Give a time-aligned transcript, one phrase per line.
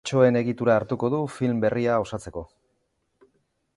[0.03, 2.45] Bertsoen egitura hartuko du film berria osatzeko.